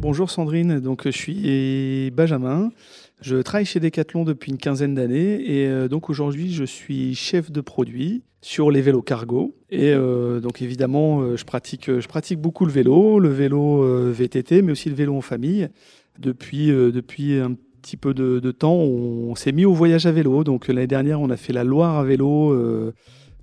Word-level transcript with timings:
Bonjour 0.00 0.30
Sandrine, 0.30 0.78
donc 0.78 1.02
je 1.06 1.10
suis 1.10 2.12
Benjamin. 2.12 2.70
Je 3.20 3.38
travaille 3.38 3.64
chez 3.64 3.80
Decathlon 3.80 4.22
depuis 4.22 4.52
une 4.52 4.56
quinzaine 4.56 4.94
d'années 4.94 5.40
et 5.42 5.66
euh, 5.66 5.88
donc 5.88 6.08
aujourd'hui 6.08 6.52
je 6.52 6.62
suis 6.62 7.16
chef 7.16 7.50
de 7.50 7.60
produit 7.60 8.22
sur 8.40 8.70
les 8.70 8.80
vélos 8.80 9.02
cargo. 9.02 9.56
Et 9.70 9.92
euh, 9.92 10.38
donc 10.38 10.62
évidemment 10.62 11.20
euh, 11.20 11.36
je, 11.36 11.44
pratique, 11.44 11.90
je 11.98 12.06
pratique 12.06 12.40
beaucoup 12.40 12.64
le 12.64 12.70
vélo, 12.70 13.18
le 13.18 13.28
vélo 13.28 14.12
VTT 14.12 14.62
mais 14.62 14.70
aussi 14.70 14.88
le 14.88 14.94
vélo 14.94 15.16
en 15.16 15.20
famille. 15.20 15.68
Depuis, 16.20 16.68
depuis 16.68 17.34
un 17.34 17.54
petit 17.82 17.96
peu 17.96 18.14
de, 18.14 18.50
temps 18.52 18.76
on, 18.76 19.34
s'est 19.34 19.50
mis 19.50 19.64
au 19.64 19.74
voyage 19.74 20.06
à 20.06 20.12
vélo. 20.12 20.44
Donc 20.44 20.68
l'année 20.68 20.86
dernière 20.86 21.20
on 21.20 21.30
a 21.30 21.36
fait 21.36 21.52
la 21.52 21.64
Loire 21.64 21.98
à 21.98 22.04
vélo 22.04 22.92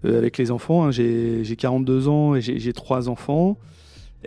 avec 0.05 0.37
les 0.37 0.51
enfants. 0.51 0.85
Hein. 0.85 0.91
J'ai 0.91 1.55
42 1.57 2.07
ans 2.07 2.33
et 2.33 2.39
j'ai 2.41 2.71
trois 2.71 3.09
enfants. 3.09 3.57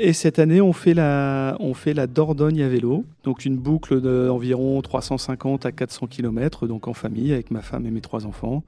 Et 0.00 0.12
cette 0.12 0.38
année, 0.38 0.60
on 0.60 0.72
fait 0.72 0.94
la, 0.94 1.56
on 1.58 1.74
fait 1.74 1.92
la 1.92 2.06
Dordogne 2.06 2.62
à 2.62 2.68
vélo, 2.68 3.04
donc 3.24 3.44
une 3.44 3.56
boucle 3.56 4.00
d'environ 4.00 4.80
350 4.80 5.66
à 5.66 5.72
400 5.72 6.06
km, 6.06 6.68
donc 6.68 6.86
en 6.86 6.94
famille 6.94 7.32
avec 7.32 7.50
ma 7.50 7.62
femme 7.62 7.84
et 7.84 7.90
mes 7.90 8.00
trois 8.00 8.24
enfants. 8.24 8.62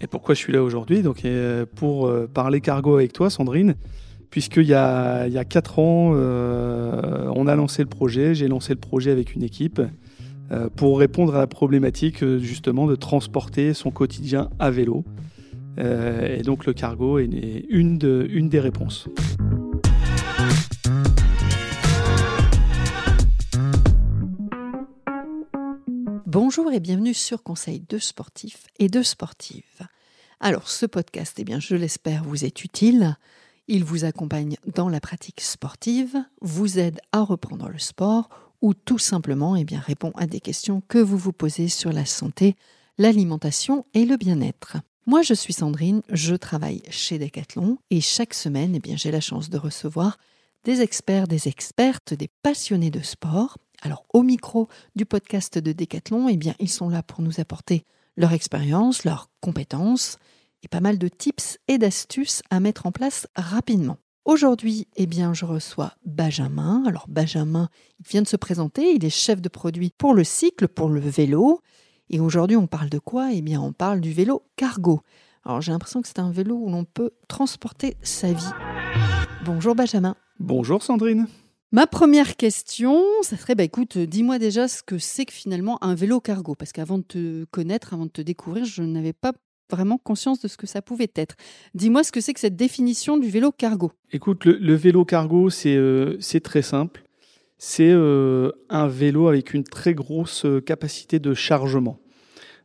Et 0.00 0.06
pourquoi 0.06 0.34
je 0.34 0.40
suis 0.40 0.54
là 0.54 0.62
aujourd'hui? 0.62 1.02
Donc 1.02 1.26
euh, 1.26 1.66
pour 1.76 2.06
euh, 2.06 2.26
parler 2.32 2.62
cargo 2.62 2.94
avec 2.94 3.12
toi, 3.12 3.28
Sandrine, 3.28 3.74
puisqu'il 4.30 4.64
y 4.64 4.72
a, 4.72 5.26
il 5.26 5.34
y 5.34 5.38
a 5.38 5.44
4 5.44 5.78
ans, 5.80 6.12
euh, 6.14 7.30
on 7.36 7.46
a 7.46 7.54
lancé 7.56 7.82
le 7.82 7.88
projet, 7.88 8.34
j'ai 8.34 8.48
lancé 8.48 8.72
le 8.72 8.80
projet 8.80 9.10
avec 9.10 9.34
une 9.34 9.42
équipe 9.42 9.82
pour 10.74 10.98
répondre 10.98 11.36
à 11.36 11.38
la 11.38 11.46
problématique 11.46 12.24
justement 12.38 12.88
de 12.88 12.96
transporter 12.96 13.72
son 13.72 13.92
quotidien 13.92 14.50
à 14.58 14.72
vélo. 14.72 15.04
et 15.78 16.42
donc 16.42 16.66
le 16.66 16.72
cargo 16.72 17.20
est 17.20 17.28
une, 17.68 17.98
de, 17.98 18.26
une 18.28 18.48
des 18.48 18.58
réponses. 18.58 19.08
Bonjour 26.42 26.72
et 26.72 26.80
bienvenue 26.80 27.12
sur 27.12 27.42
Conseil 27.42 27.84
de 27.86 27.98
sportifs 27.98 28.64
et 28.78 28.88
de 28.88 29.02
sportives. 29.02 29.86
Alors 30.40 30.70
ce 30.70 30.86
podcast, 30.86 31.38
eh 31.38 31.60
je 31.60 31.76
l'espère, 31.76 32.24
vous 32.24 32.46
est 32.46 32.64
utile. 32.64 33.18
Il 33.68 33.84
vous 33.84 34.06
accompagne 34.06 34.56
dans 34.74 34.88
la 34.88 35.00
pratique 35.00 35.42
sportive, 35.42 36.16
vous 36.40 36.78
aide 36.78 36.98
à 37.12 37.20
reprendre 37.20 37.68
le 37.68 37.78
sport 37.78 38.30
ou 38.62 38.72
tout 38.72 38.98
simplement 38.98 39.54
eh 39.54 39.66
répond 39.76 40.12
à 40.16 40.26
des 40.26 40.40
questions 40.40 40.80
que 40.88 40.96
vous 40.96 41.18
vous 41.18 41.34
posez 41.34 41.68
sur 41.68 41.92
la 41.92 42.06
santé, 42.06 42.56
l'alimentation 42.96 43.84
et 43.92 44.06
le 44.06 44.16
bien-être. 44.16 44.78
Moi, 45.04 45.20
je 45.20 45.34
suis 45.34 45.52
Sandrine, 45.52 46.00
je 46.08 46.34
travaille 46.34 46.80
chez 46.88 47.18
Decathlon 47.18 47.76
et 47.90 48.00
chaque 48.00 48.32
semaine, 48.32 48.80
eh 48.82 48.96
j'ai 48.96 49.10
la 49.10 49.20
chance 49.20 49.50
de 49.50 49.58
recevoir 49.58 50.16
des 50.64 50.80
experts, 50.80 51.28
des 51.28 51.48
expertes, 51.48 52.14
des 52.14 52.30
passionnés 52.42 52.90
de 52.90 53.00
sport 53.00 53.58
alors 53.82 54.04
au 54.12 54.22
micro 54.22 54.68
du 54.96 55.06
podcast 55.06 55.58
de 55.58 55.72
Decathlon, 55.72 56.28
eh 56.28 56.36
bien 56.36 56.54
ils 56.58 56.70
sont 56.70 56.88
là 56.88 57.02
pour 57.02 57.22
nous 57.22 57.40
apporter 57.40 57.84
leur 58.16 58.32
expérience, 58.32 59.04
leurs 59.04 59.30
compétences 59.40 60.18
et 60.62 60.68
pas 60.68 60.80
mal 60.80 60.98
de 60.98 61.08
tips 61.08 61.58
et 61.68 61.78
d'astuces 61.78 62.42
à 62.50 62.60
mettre 62.60 62.86
en 62.86 62.92
place 62.92 63.26
rapidement. 63.34 63.96
Aujourd'hui, 64.26 64.86
eh 64.96 65.06
bien, 65.06 65.32
je 65.32 65.46
reçois 65.46 65.94
Benjamin. 66.04 66.84
Alors, 66.86 67.06
Benjamin, 67.08 67.68
il 67.98 68.06
vient 68.06 68.22
de 68.22 68.28
se 68.28 68.36
présenter. 68.36 68.92
Il 68.92 69.04
est 69.04 69.10
chef 69.10 69.40
de 69.40 69.48
produit 69.48 69.92
pour 69.96 70.14
le 70.14 70.24
cycle, 70.24 70.68
pour 70.68 70.90
le 70.90 71.00
vélo. 71.00 71.62
Et 72.10 72.20
aujourd'hui, 72.20 72.56
on 72.56 72.66
parle 72.66 72.90
de 72.90 72.98
quoi? 72.98 73.32
Eh 73.32 73.40
bien, 73.40 73.60
on 73.62 73.72
parle 73.72 74.00
du 74.00 74.12
vélo 74.12 74.42
cargo. 74.56 75.00
Alors, 75.44 75.62
j'ai 75.62 75.72
l'impression 75.72 76.02
que 76.02 76.08
c'est 76.08 76.18
un 76.18 76.30
vélo 76.30 76.54
où 76.56 76.70
l'on 76.70 76.84
peut 76.84 77.12
transporter 77.28 77.96
sa 78.02 78.32
vie. 78.32 78.50
Bonjour, 79.46 79.74
Benjamin. 79.74 80.14
Bonjour, 80.38 80.82
Sandrine. 80.82 81.26
Ma 81.72 81.86
première 81.86 82.36
question, 82.36 83.00
ça 83.22 83.36
serait, 83.36 83.54
bah 83.54 83.62
écoute, 83.62 83.96
dis-moi 83.96 84.40
déjà 84.40 84.66
ce 84.66 84.82
que 84.82 84.98
c'est 84.98 85.24
que 85.24 85.32
finalement 85.32 85.78
un 85.84 85.94
vélo 85.94 86.20
cargo, 86.20 86.56
parce 86.56 86.72
qu'avant 86.72 86.98
de 86.98 87.04
te 87.04 87.44
connaître, 87.44 87.94
avant 87.94 88.06
de 88.06 88.10
te 88.10 88.22
découvrir, 88.22 88.64
je 88.64 88.82
n'avais 88.82 89.12
pas 89.12 89.32
vraiment 89.70 89.96
conscience 89.96 90.40
de 90.40 90.48
ce 90.48 90.56
que 90.56 90.66
ça 90.66 90.82
pouvait 90.82 91.12
être. 91.14 91.36
Dis-moi 91.74 92.02
ce 92.02 92.10
que 92.10 92.20
c'est 92.20 92.34
que 92.34 92.40
cette 92.40 92.56
définition 92.56 93.18
du 93.18 93.28
vélo 93.28 93.52
cargo. 93.52 93.92
Écoute, 94.10 94.46
le, 94.46 94.74
vélo 94.74 95.04
cargo, 95.04 95.48
c'est 95.48 95.76
euh, 95.76 96.18
très 96.42 96.62
simple. 96.62 97.04
C'est 97.56 97.92
euh, 97.92 98.50
un 98.68 98.88
vélo 98.88 99.28
avec 99.28 99.54
une 99.54 99.62
très 99.62 99.94
grosse 99.94 100.44
euh, 100.46 100.60
capacité 100.60 101.20
de 101.20 101.34
chargement. 101.34 102.00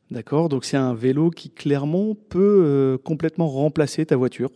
D'accord? 0.09 0.49
Donc 0.49 0.65
c'est 0.65 0.77
un 0.77 0.95
vélo 0.95 1.29
qui 1.29 1.51
clairement 1.51 2.15
peut 2.15 2.99
complètement 3.03 3.49
remplacer 3.49 4.03
ta 4.05 4.15
voiture. 4.15 4.49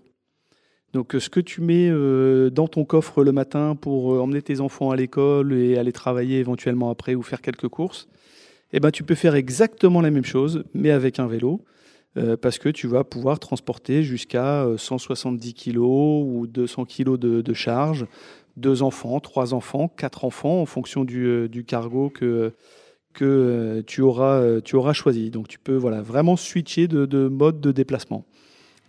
Donc 0.94 1.16
ce 1.18 1.30
que 1.30 1.40
tu 1.40 1.62
mets 1.62 1.88
euh, 1.90 2.50
dans 2.50 2.68
ton 2.68 2.84
coffre 2.84 3.24
le 3.24 3.32
matin 3.32 3.76
pour 3.76 4.14
euh, 4.14 4.20
emmener 4.20 4.42
tes 4.42 4.60
enfants 4.60 4.90
à 4.90 4.96
l'école 4.96 5.54
et 5.54 5.78
aller 5.78 5.92
travailler 5.92 6.40
éventuellement 6.40 6.90
après 6.90 7.14
ou 7.14 7.22
faire 7.22 7.42
quelques 7.42 7.68
courses, 7.68 8.08
eh 8.74 8.80
ben, 8.80 8.90
tu 8.90 9.04
peux 9.04 9.16
faire 9.16 9.36
exactement 9.36 10.02
la 10.02 10.10
même 10.10 10.26
chose, 10.26 10.64
mais 10.74 10.90
avec 10.90 11.20
un 11.20 11.28
vélo, 11.28 11.64
euh, 12.18 12.38
parce 12.38 12.58
que 12.58 12.70
tu 12.70 12.88
vas 12.88 13.04
pouvoir 13.04 13.40
transporter 13.40 14.02
jusqu'à 14.04 14.68
170 14.78 15.54
kg 15.54 15.78
ou 15.78 16.48
200 16.48 16.86
kg 16.86 17.18
de, 17.18 17.54
charge, 17.54 18.08
deux 18.58 18.82
enfants, 18.82 19.20
trois 19.20 19.54
enfants, 19.54 19.90
quatre 19.90 20.26
enfants, 20.26 20.62
en 20.62 20.66
fonction 20.66 21.04
du, 21.04 21.66
cargo 21.68 22.10
que, 22.10 22.54
tu, 23.86 24.02
auras, 24.02 24.94
choisi. 24.94 25.30
Donc 25.30 25.48
tu 25.48 25.60
peux 25.60 25.76
voilà, 25.76 26.02
vraiment 26.02 26.36
switcher 26.36 26.88
de, 26.88 27.06
de 27.06 27.28
mode 27.28 27.62
de 27.62 27.72
déplacement 27.72 28.26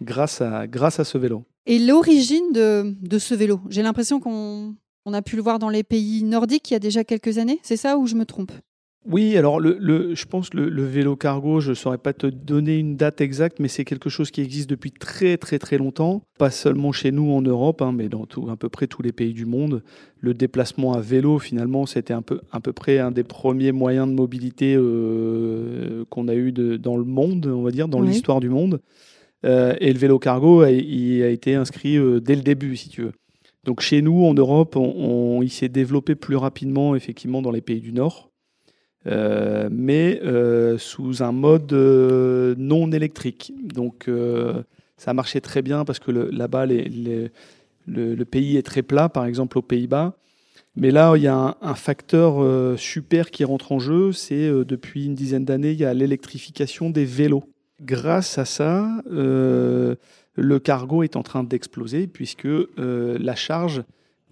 grâce 0.02 0.40
à 0.40 1.04
ce 1.04 1.18
vélo. 1.18 1.44
Et 1.66 1.78
l'origine 1.78 2.52
de, 2.52 2.94
de, 3.00 3.18
ce 3.18 3.34
vélo 3.34 3.60
J'ai 3.68 3.82
l'impression 3.82 4.20
qu'on 4.20 4.74
on 5.06 5.14
a 5.14 5.22
pu 5.22 5.36
le 5.36 5.42
voir 5.42 5.58
dans 5.58 5.68
les 5.68 5.82
pays 5.82 6.22
nordiques 6.22 6.70
il 6.70 6.74
y 6.74 6.76
a 6.76 6.80
déjà 6.80 7.04
quelques 7.04 7.38
années. 7.38 7.60
C'est 7.62 7.76
ça 7.76 7.96
ou 7.96 8.06
je 8.06 8.14
me 8.14 8.24
trompe? 8.24 8.52
Oui, 9.06 9.38
alors 9.38 9.60
le, 9.60 9.78
le, 9.80 10.14
je 10.14 10.26
pense 10.26 10.50
que 10.50 10.58
le, 10.58 10.68
le, 10.68 10.84
vélo 10.84 11.16
cargo, 11.16 11.60
je 11.60 11.70
ne 11.70 11.74
saurais 11.74 11.96
pas 11.96 12.12
te 12.12 12.26
donner 12.26 12.76
une 12.76 12.96
date 12.96 13.22
exacte, 13.22 13.58
mais 13.58 13.68
c'est 13.68 13.86
quelque 13.86 14.10
chose 14.10 14.30
qui 14.30 14.42
existe 14.42 14.68
depuis 14.68 14.92
très 14.92 15.38
très 15.38 15.58
très 15.58 15.78
longtemps, 15.78 16.22
pas 16.38 16.50
seulement 16.50 16.92
chez 16.92 17.10
nous 17.10 17.32
en 17.32 17.40
Europe, 17.40 17.80
hein, 17.80 17.92
mais 17.92 18.10
dans 18.10 18.26
tout, 18.26 18.50
à 18.50 18.56
peu 18.56 18.68
près 18.68 18.88
tous 18.88 19.00
les 19.00 19.12
pays 19.12 19.32
du 19.32 19.46
monde. 19.46 19.82
Le 20.18 20.34
déplacement 20.34 20.92
à 20.92 21.00
vélo, 21.00 21.38
finalement, 21.38 21.86
c'était 21.86 22.12
un 22.12 22.20
peu 22.20 22.42
à 22.52 22.60
peu 22.60 22.74
près 22.74 22.98
un 22.98 23.10
des 23.10 23.24
premiers 23.24 23.72
moyens 23.72 24.06
de 24.06 24.12
mobilité 24.12 24.74
euh, 24.76 26.04
qu'on 26.10 26.28
a 26.28 26.34
eu 26.34 26.52
de, 26.52 26.76
dans 26.76 26.98
le 26.98 27.04
monde, 27.04 27.46
on 27.46 27.62
va 27.62 27.70
dire, 27.70 27.88
dans 27.88 28.02
l'histoire 28.02 28.40
du 28.40 28.50
monde. 28.50 28.80
Euh, 29.44 29.74
et 29.80 29.92
le 29.92 29.98
vélo 29.98 30.18
cargo 30.18 30.62
a, 30.62 30.70
été 30.70 31.54
inscrit 31.54 31.96
euh, 31.96 32.20
dès 32.20 32.36
le 32.36 32.42
début, 32.42 32.76
si 32.76 32.88
tu 32.88 33.02
veux. 33.02 33.12
Donc 33.64 33.80
chez 33.80 34.02
nous, 34.02 34.24
en 34.24 34.34
Europe, 34.34 34.76
il 35.42 35.50
s'est 35.50 35.68
développé 35.68 36.14
plus 36.14 36.36
rapidement, 36.36 36.94
effectivement, 36.94 37.42
dans 37.42 37.50
les 37.50 37.60
pays 37.60 37.80
du 37.80 37.92
Nord, 37.92 38.30
euh, 39.06 39.68
mais 39.70 40.20
sous 40.78 41.22
un 41.22 41.32
mode 41.32 41.72
non 41.72 42.90
électrique. 42.90 43.52
Donc 43.62 44.08
ça 44.96 45.12
marchait 45.12 45.42
très 45.42 45.60
bien 45.60 45.84
parce 45.84 45.98
que 45.98 46.10
là-bas, 46.10 46.64
le, 46.64 47.28
le, 47.86 48.24
pays 48.24 48.56
est 48.56 48.62
très 48.62 48.82
plat, 48.82 49.10
par 49.10 49.26
exemple 49.26 49.58
aux 49.58 49.62
Pays-Bas. 49.62 50.16
Mais 50.74 50.90
là, 50.90 51.14
il 51.16 51.22
y 51.22 51.26
a 51.26 51.36
un, 51.36 51.56
un 51.60 51.74
facteur 51.74 52.78
super 52.78 53.30
qui 53.30 53.44
rentre 53.44 53.72
en 53.72 53.78
jeu, 53.78 54.12
c'est 54.12 54.48
depuis 54.64 55.04
une 55.04 55.14
dizaine 55.14 55.44
d'années, 55.44 55.72
il 55.72 55.80
y 55.80 55.84
a 55.84 55.92
l'électrification 55.92 56.88
des 56.88 57.04
vélos 57.04 57.44
grâce 57.80 58.38
à 58.38 58.44
ça, 58.44 59.02
euh, 59.10 59.96
le 60.34 60.58
cargo 60.58 61.02
est 61.02 61.16
en 61.16 61.22
train 61.22 61.44
d'exploser 61.44 62.06
puisque 62.06 62.46
euh, 62.46 62.68
la 63.18 63.34
charge 63.34 63.82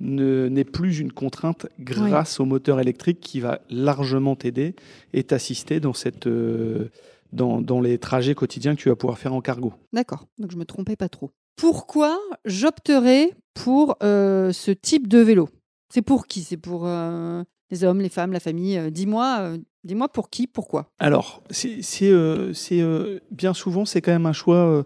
n'est 0.00 0.64
plus 0.64 1.00
une 1.00 1.10
contrainte 1.10 1.66
grâce 1.81 2.38
au 2.38 2.44
moteur 2.44 2.78
électrique 2.78 3.19
qui 3.19 3.41
va 3.41 3.60
largement 3.69 4.36
t'aider 4.36 4.76
et 5.12 5.25
t'assister 5.25 5.81
dans, 5.81 5.92
cette, 5.92 6.28
euh, 6.28 6.88
dans, 7.32 7.60
dans, 7.60 7.81
les 7.81 7.98
trajets 7.98 8.36
quotidiens 8.36 8.76
que 8.76 8.81
tu 8.81 8.91
vas 8.91 8.94
pouvoir 8.94 9.19
faire 9.19 9.34
en 9.34 9.41
cargo. 9.41 9.72
D'accord, 9.92 10.28
donc 10.38 10.53
je 10.53 10.56
me 10.56 10.65
trompais 10.65 10.94
pas 10.94 11.09
trop. 11.09 11.32
Pourquoi 11.56 12.16
j'opterais 12.44 13.32
pour 13.54 13.97
ce 14.00 14.70
type 14.70 15.09
de 15.09 15.19
vélo? 15.19 15.48
C'est 15.92 16.03
pour 16.03 16.28
qui? 16.28 16.42
C'est 16.42 16.56
pour 16.56 16.86
les 16.86 17.83
hommes, 17.83 18.00
les 18.00 18.09
femmes, 18.09 18.33
la 18.33 18.39
famille? 18.39 18.80
Dis-moi 18.92 19.56
Dis-moi 19.84 20.09
pour 20.09 20.28
qui, 20.28 20.47
pourquoi? 20.47 20.91
Alors, 20.98 21.42
c'est 21.51 21.80
euh, 22.03 22.53
euh, 22.72 23.21
bien 23.30 23.54
souvent, 23.54 23.84
c'est 23.84 24.01
quand 24.01 24.10
même 24.10 24.27
un 24.27 24.33
choix, 24.33 24.57
euh, 24.57 24.83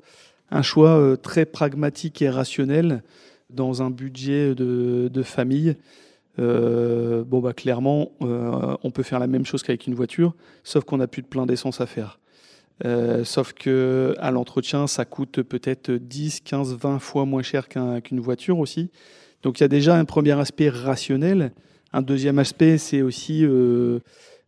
un 0.50 0.62
choix 0.62 1.16
très 1.16 1.46
pragmatique 1.46 2.20
et 2.20 2.28
rationnel 2.28 3.02
dans 3.48 3.82
un 3.82 3.90
budget 3.90 4.54
de, 4.54 5.22
famille. 5.22 5.76
bon, 6.36 7.40
bah, 7.40 7.54
clairement, 7.54 8.12
on 8.20 8.90
peut 8.90 9.02
faire 9.02 9.18
la 9.18 9.26
même 9.26 9.46
chose 9.46 9.62
qu'avec 9.62 9.86
une 9.86 9.94
voiture, 9.94 10.34
sauf 10.62 10.84
qu'on 10.84 10.98
n'a 10.98 11.06
plus 11.06 11.22
de 11.22 11.26
plein 11.26 11.46
d'essence 11.46 11.80
à 11.80 11.86
faire. 11.86 12.18
sauf 13.24 13.54
que 13.54 14.14
à 14.18 14.30
l'entretien, 14.30 14.86
ça 14.86 15.06
coûte 15.06 15.42
peut-être 15.42 15.90
10, 15.90 16.40
15, 16.40 16.76
20 16.76 16.98
fois 16.98 17.24
moins 17.24 17.42
cher 17.42 17.68
qu'une 17.68 18.20
voiture 18.20 18.58
aussi. 18.58 18.90
Donc 19.42 19.58
il 19.58 19.62
y 19.62 19.64
a 19.64 19.68
déjà 19.68 19.96
un 19.96 20.04
premier 20.04 20.38
aspect 20.38 20.68
rationnel. 20.68 21.52
Un 21.94 22.02
deuxième 22.02 22.38
aspect, 22.38 22.78
c'est 22.78 23.02
aussi 23.02 23.46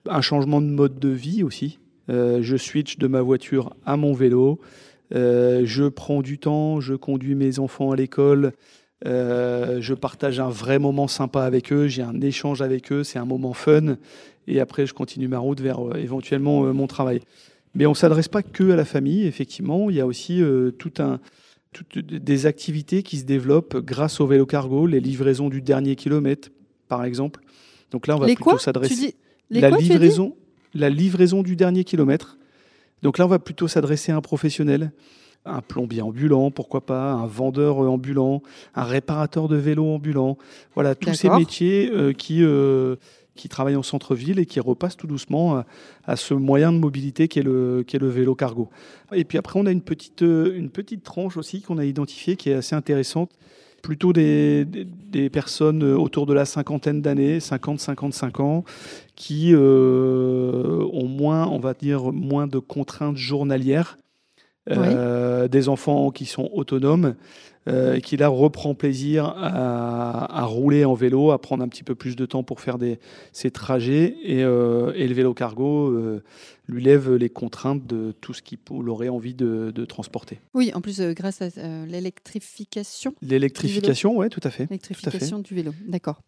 un 0.09 0.21
changement 0.21 0.61
de 0.61 0.67
mode 0.67 0.99
de 0.99 1.09
vie 1.09 1.43
aussi. 1.43 1.79
Euh, 2.11 2.41
je 2.43 2.57
switch 2.57 2.99
de 2.99 3.07
ma 3.07 3.23
voiture 3.23 3.75
à 3.85 3.97
mon 3.97 4.13
vélo. 4.13 4.61
Euh, 5.15 5.63
je 5.65 5.85
prends 5.85 6.23
du 6.23 6.39
temps, 6.39 6.81
je 6.81 6.95
conduis 6.95 7.35
mes 7.35 7.59
enfants 7.59 7.91
à 7.91 7.97
l'école 7.97 8.53
Euh, 9.07 9.83
je 9.83 9.93
partage 9.93 10.41
un 10.41 10.49
vrai 10.49 10.79
moment 10.79 11.09
sympa 11.09 11.43
avec 11.43 11.73
eux, 11.75 11.89
j'ai 11.89 12.01
un 12.01 12.23
échange 12.23 12.63
avec 12.63 12.91
eux, 12.91 13.05
c'est 13.05 13.19
un 13.19 13.27
moment 13.27 13.53
fun. 13.53 13.99
Et 14.47 14.61
après, 14.61 14.87
je 14.87 14.95
continue 14.95 15.29
ma 15.29 15.39
route 15.39 15.61
vers 15.61 15.79
éventuellement 15.95 16.73
mon 16.73 16.87
travail. 16.87 17.21
Mais 17.75 17.85
on 17.85 17.91
ne 17.91 17.97
s'adresse 17.97 18.29
pas 18.29 18.43
que 18.43 18.71
à 18.71 18.77
la 18.77 18.87
famille, 18.87 19.27
effectivement. 19.27 19.91
Il 19.91 19.97
y 19.97 20.01
a 20.01 20.07
aussi 20.07 20.43
tout 20.79 20.93
un, 21.01 21.21
toutes 21.73 21.99
des 21.99 22.47
activités 22.47 23.03
qui 23.03 23.19
se 23.19 23.25
développent 23.25 23.77
grâce 23.77 24.21
au 24.23 24.27
vélo 24.27 24.47
cargo, 24.47 24.87
les 24.87 25.01
livraisons 25.01 25.51
du 25.51 25.61
dernier 25.61 25.97
kilomètre, 25.97 26.49
par 26.89 27.05
exemple. 27.05 27.41
Donc 27.91 28.07
là, 28.07 28.17
on 28.17 28.21
va 28.21 28.27
plutôt 28.27 28.57
s'adresser 28.57 29.17
la 29.61 29.71
livraison, 29.71 30.37
la 30.75 30.91
livraison 30.91 31.43
du 31.43 31.57
dernier 31.57 31.85
kilomètre. 31.85 32.39
Donc 33.03 33.19
là, 33.19 33.27
on 33.27 33.29
va 33.29 33.39
plutôt 33.39 33.69
s'adresser 33.69 34.13
à 34.13 34.17
un 34.17 34.21
professionnel 34.21 34.93
un 35.47 35.61
plombier 35.61 36.03
ambulant, 36.03 36.51
pourquoi 36.51 36.87
pas, 36.87 37.13
un 37.13 37.27
vendeur 37.27 37.79
ambulant, 37.79 38.43
un 38.75 38.85
réparateur 38.85 39.49
de 39.49 39.57
vélo 39.57 39.87
ambulant. 39.87 40.39
Voilà, 40.75 40.95
tous 40.95 41.15
ces 41.15 41.29
métiers 41.29 41.91
euh, 41.93 42.13
qui, 42.13 42.43
euh, 42.43 42.97
qui 43.35 43.49
travaillent 43.49 43.77
en 43.77 43.83
centre-ville 43.83 44.39
et 44.39 44.47
qui 44.47 44.61
repassent 44.61 44.97
tout 44.97 45.07
doucement 45.07 45.63
à, 46.05 46.17
ce 46.17 46.35
moyen 46.35 46.73
de 46.73 46.79
mobilité 46.79 47.29
qu'est 47.29 47.43
le, 47.43 47.85
le 47.93 48.09
vélo 48.09 48.35
cargo. 48.35 48.71
Et 49.13 49.25
puis 49.25 49.39
après, 49.39 49.61
on 49.61 49.67
a 49.67 49.71
une 49.71 49.83
petite, 49.83 50.23
euh, 50.23 50.57
une 50.57 50.71
petite 50.71 51.03
tranche 51.03 51.37
aussi 51.37 51.61
qu'on 51.61 51.79
a 51.79 51.85
identifiée 51.85 52.37
qui 52.37 52.51
est 52.51 52.55
assez 52.55 52.75
intéressante. 52.75 53.31
Plutôt 53.85 54.15
des, 54.15 54.65
des, 54.65 55.29
personnes 55.29 55.83
autour 55.83 56.25
de 56.25 56.33
la 56.33 56.47
cinquantaine 56.47 57.03
d'années, 57.03 57.39
50-55 57.39 58.41
ans, 58.41 58.65
qui 59.15 59.55
ont 59.55 61.07
moins, 61.07 61.47
on 61.49 61.59
va 61.59 61.75
dire, 61.75 62.11
moins 62.11 62.47
de 62.47 62.59
contraintes 62.59 63.19
journalières 63.19 63.99
euh, 64.71 65.47
des 65.49 65.69
enfants 65.69 66.11
qui 66.11 66.25
sont 66.25 66.49
autonomes, 66.53 67.17
euh, 67.69 68.01
qui 68.01 68.17
là 68.17 68.29
reprend 68.29 68.75
plaisir 68.75 69.27
à, 69.27 70.45
rouler 70.45 70.85
en 70.85 70.95
vélo, 70.95 71.33
à 71.33 71.41
prendre 71.41 71.63
un 71.63 71.69
petit 71.69 71.83
peu 71.83 71.95
plus 71.95 72.17
de 72.17 72.25
temps 72.25 72.43
pour 72.43 72.61
faire 72.61 72.79
des, 72.79 72.99
ses 73.33 73.51
trajets. 73.51 74.17
Et, 74.23 74.43
euh, 74.43 74.93
et 74.95 75.07
le 75.07 75.15
vélo 75.15 75.35
cargo 75.35 75.95
lui 76.67 76.83
lève 76.83 77.15
les 77.15 77.29
contraintes 77.29 77.87
de 77.87 78.15
tout 78.21 78.33
ce 78.33 78.41
qu'il 78.41 78.59
aurait 78.89 79.11
envie 79.11 79.35
de, 79.35 79.85
transporter. 79.85 80.41
Oui, 80.55 80.73
en 80.75 80.81
plus, 80.81 81.01
grâce 81.01 81.43
à 81.43 81.49
l'électrification. 81.87 83.15
L'électrification, 83.21 84.17
oui, 84.17 84.31
tout 84.31 84.41
à 84.45 84.51
fait. 84.51 84.65
L'électrification 84.71 85.41
du 85.41 85.55
vélo, 85.55 85.73
d'accord. 85.87 86.23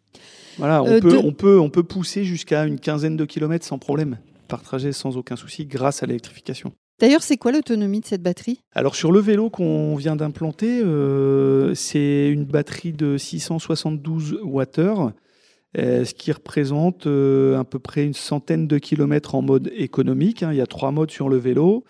Voilà, 0.58 0.82
on, 0.82 1.00
peut, 1.00 1.18
on, 1.22 1.32
peut, 1.32 1.58
on 1.58 1.70
peut 1.70 1.82
pousser 1.82 2.24
jusqu'à 2.24 2.64
une 2.64 2.78
quinzaine 2.78 3.16
de 3.16 3.24
kilomètres 3.24 3.66
sans 3.66 3.78
problème 3.78 4.18
par 4.46 4.62
trajet 4.62 4.92
sans 4.92 5.16
aucun 5.16 5.36
souci 5.36 5.66
grâce 5.66 6.02
à 6.02 6.06
l'électrification. 6.06 6.72
D'ailleurs, 6.98 7.22
c'est 7.22 7.36
quoi 7.36 7.52
l'autonomie 7.52 8.00
de 8.00 8.06
cette 8.06 8.22
batterie? 8.22 8.62
Alors 8.72 8.94
sur 8.94 9.12
le 9.12 9.20
vélo 9.20 9.50
qu'on 9.50 9.96
vient 9.96 10.16
d'implanter, 10.16 10.80
euh, 10.82 11.74
c'est 11.74 12.28
une 12.28 12.44
batterie 12.44 12.92
de 12.92 13.18
672 13.18 14.40
Wh, 14.42 15.12
euh, 15.76 16.04
ce 16.06 16.14
qui 16.14 16.32
représente 16.32 17.06
euh, 17.06 17.58
à 17.58 17.64
peu 17.64 17.78
près 17.78 18.04
une 18.04 18.14
centaine 18.14 18.66
de 18.66 18.78
kilomètres 18.78 19.34
en 19.34 19.42
mode 19.42 19.70
économique. 19.74 20.42
Hein. 20.42 20.52
Il 20.52 20.56
y 20.56 20.62
a 20.62 20.66
trois 20.66 20.90
modes 20.90 21.10
sur 21.10 21.28
le 21.28 21.36
vélo 21.36 21.84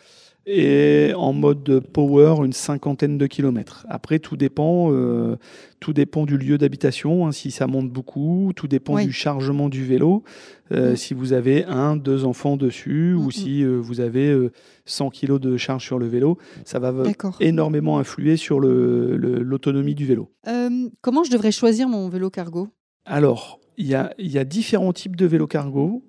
et 0.46 1.12
en 1.16 1.32
mode 1.32 1.81
power 1.93 2.37
une 2.44 2.52
cinquantaine 2.52 3.19
de 3.19 3.26
kilomètres. 3.26 3.84
Après, 3.88 4.20
tout 4.20 4.37
dépend, 4.37 4.93
euh, 4.93 5.37
tout 5.81 5.93
dépend 5.93 6.25
du 6.25 6.38
lieu 6.38 6.56
d'habitation, 6.56 7.26
hein, 7.26 7.32
si 7.32 7.50
ça 7.50 7.66
monte 7.66 7.90
beaucoup, 7.90 8.52
tout 8.54 8.69
dépend 8.69 9.02
du 9.02 9.12
chargement 9.12 9.69
du 9.69 9.84
vélo, 9.84 10.22
euh, 10.70 10.93
mm. 10.93 10.96
si 10.96 11.14
vous 11.14 11.32
avez 11.32 11.64
un, 11.64 11.96
deux 11.96 12.25
enfants 12.25 12.56
dessus, 12.56 13.14
ou 13.14 13.25
mm, 13.25 13.26
mm. 13.26 13.32
si 13.32 13.64
euh, 13.64 13.76
vous 13.76 14.00
avez 14.00 14.34
100 14.84 15.10
kg 15.10 15.38
de 15.38 15.56
charge 15.56 15.84
sur 15.84 15.98
le 15.98 16.06
vélo, 16.06 16.38
ça 16.64 16.78
va 16.78 16.94
énormément 17.40 17.98
influer 17.98 18.37
sur 18.37 18.60
l'autonomie 18.60 19.90
le, 19.90 19.96
du 19.96 20.06
vélo. 20.06 20.31
comment 21.00 21.25
je 21.25 21.31
devrais 21.32 21.52
choisir 21.52 21.88
mon 21.88 22.08
vélo 22.08 22.31
cargo? 22.31 22.69
Alors, 23.04 23.58
il 23.78 23.87
y 23.87 23.94
a, 23.94 24.14
y 24.19 24.38
a, 24.38 24.44
différents 24.44 24.93
types 24.93 25.16
de 25.16 25.26
vélos 25.26 25.48
cargo. 25.48 26.04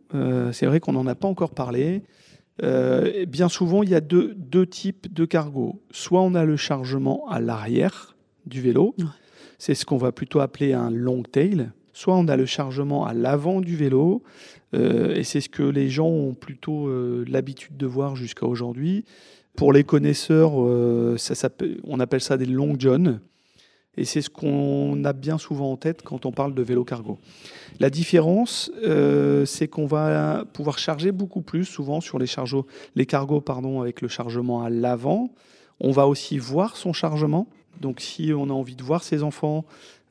C'est 0.51 0.67
vrai 0.67 0.79
qu'on 0.79 0.93
n'en 0.93 1.07
a 1.07 1.15
pas 1.15 1.27
encore 1.27 1.51
parlé. 1.51 2.03
Euh, 2.63 3.25
bien 3.25 3.49
souvent, 3.49 3.83
il 3.83 3.89
y 3.89 3.95
a 3.95 4.01
deux, 4.01 4.33
deux, 4.35 4.65
types 4.65 5.13
de 5.13 5.25
cargo. 5.25 5.81
Soit 5.91 6.21
on 6.21 6.33
a 6.35 6.45
le 6.45 6.57
chargement 6.57 7.27
à 7.29 7.39
l'arrière 7.39 8.15
du 8.45 8.61
vélo, 8.61 8.95
c'est 9.57 9.75
ce 9.75 9.85
qu'on 9.85 9.97
va 9.97 10.11
plutôt 10.11 10.39
appeler 10.39 10.73
un 10.73 10.89
long 10.89 11.23
tail. 11.23 11.69
Soit 11.93 12.15
on 12.15 12.27
a 12.27 12.35
le 12.35 12.45
chargement 12.45 13.05
à 13.05 13.13
l'avant 13.13 13.59
du 13.59 13.75
vélo, 13.75 14.23
euh, 14.75 15.15
et 15.15 15.23
c'est 15.23 15.41
ce 15.41 15.49
que 15.49 15.63
les 15.63 15.89
gens 15.89 16.07
ont 16.07 16.33
plutôt 16.33 16.87
euh, 16.87 17.25
l'habitude 17.27 17.75
de 17.75 17.87
voir 17.87 18.15
jusqu'à 18.15 18.45
aujourd'hui. 18.45 19.03
Pour 19.55 19.73
les 19.73 19.83
connaisseurs, 19.83 20.51
ça, 21.17 21.49
on 21.83 21.99
appelle 21.99 22.21
ça 22.21 22.37
des 22.37 22.45
long 22.45 22.75
john. 22.77 23.19
Et 23.97 24.05
c'est 24.05 24.21
ce 24.21 24.29
qu'on 24.29 25.03
a 25.03 25.13
bien 25.13 25.37
souvent 25.37 25.71
en 25.71 25.75
tête 25.75 26.03
quand 26.03 26.25
on 26.25 26.31
parle 26.31 26.53
de 26.53 26.61
vélo 26.61 26.83
cargo. 26.83 27.17
La 27.79 27.89
différence, 27.89 28.71
euh, 28.83 29.45
c'est 29.45 29.67
qu'on 29.67 29.87
va 29.87 30.45
pouvoir 30.53 30.77
charger 30.77 31.11
beaucoup 31.11 31.41
plus 31.41 31.65
souvent 31.65 31.99
sur 31.99 32.19
les, 32.19 32.27
chargeaux, 32.27 32.67
les 32.95 33.05
cargos 33.05 33.41
pardon, 33.41 33.81
avec 33.81 34.01
le 34.01 34.07
chargement 34.07 34.63
à 34.63 34.69
l'avant. 34.69 35.31
On 35.79 35.91
va 35.91 36.07
aussi 36.07 36.37
voir 36.37 36.77
son 36.77 36.93
chargement. 36.93 37.47
Donc 37.81 37.99
si 37.99 38.31
on 38.35 38.49
a 38.49 38.53
envie 38.53 38.75
de 38.75 38.83
voir 38.83 39.03
ses 39.03 39.23
enfants 39.23 39.65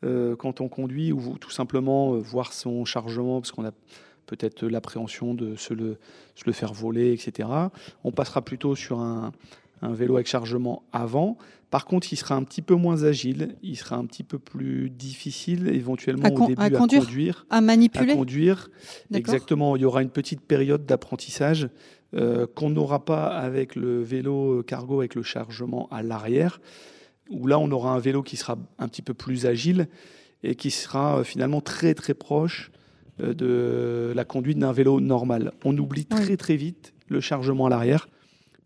euh, 0.05 0.37
quand 0.37 0.61
on 0.61 0.69
conduit 0.69 1.13
ou 1.13 1.39
tout 1.39 1.51
simplement 1.51 2.15
euh, 2.15 2.19
voir 2.19 2.53
son 2.53 2.85
chargement 2.85 3.41
parce 3.41 3.53
qu'on 3.53 3.65
a 3.65 3.73
peut-être 4.27 4.67
l'appréhension 4.67 5.35
de 5.35 5.55
se 5.55 5.73
le, 5.73 5.99
se 6.35 6.45
le 6.47 6.53
faire 6.53 6.73
voler, 6.73 7.13
etc., 7.13 7.49
on 8.03 8.11
passera 8.11 8.43
plutôt 8.43 8.75
sur 8.75 8.99
un, 8.99 9.33
un 9.83 9.93
vélo 9.93 10.15
avec 10.17 10.27
chargement 10.27 10.85
avant. 10.93 11.37
Par 11.71 11.85
contre, 11.85 12.13
il 12.13 12.17
sera 12.17 12.37
un 12.37 12.45
petit 12.45 12.63
peu 12.63 12.75
moins 12.75 13.03
agile, 13.03 13.57
il 13.63 13.77
sera 13.77 13.97
un 13.97 14.07
petit 14.07 14.23
peu 14.23 14.39
plus 14.39 14.89
difficile 14.89 15.69
éventuellement 15.69 16.29
au 16.29 16.47
début 16.47 16.63
à 16.63 16.71
conduire, 16.71 17.47
à, 17.51 17.61
manipuler, 17.61 18.13
à 18.13 18.17
conduire. 18.17 18.71
Exactement, 19.13 19.77
il 19.77 19.83
y 19.83 19.85
aura 19.85 20.03
une 20.03 20.11
petite 20.11 20.41
période 20.41 20.87
d'apprentissage 20.87 21.69
euh, 22.15 22.47
qu'on 22.47 22.71
n'aura 22.71 23.05
pas 23.05 23.27
avec 23.27 23.75
le 23.75 24.01
vélo 24.01 24.63
cargo 24.63 25.01
avec 25.01 25.17
le 25.17 25.23
chargement 25.23 25.89
à 25.91 26.03
l'arrière, 26.03 26.61
où 27.31 27.49
là 27.49 27.59
on 27.59 27.71
aura 27.73 27.91
un 27.91 27.99
vélo 27.99 28.23
qui 28.23 28.37
sera 28.37 28.57
un 28.79 28.87
petit 28.87 29.03
peu 29.03 29.13
plus 29.13 29.45
agile 29.45 29.89
et 30.45 30.55
qui 30.55 30.71
sera 30.71 31.19
euh, 31.19 31.25
finalement 31.25 31.61
très 31.61 31.95
très 31.95 32.15
proche 32.15 32.71
euh, 33.21 33.35
de 33.35 34.13
la 34.15 34.25
conduite 34.25 34.59
d'un 34.59 34.73
vélo 34.73 35.01
normal. 35.01 35.53
On 35.65 35.77
oublie 35.77 36.07
très 36.07 36.37
très 36.37 36.55
vite 36.55 36.95
le 37.09 37.21
chargement 37.21 37.67
à 37.67 37.71
l'arrière 37.71 38.09